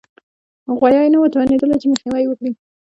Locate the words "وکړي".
2.29-2.51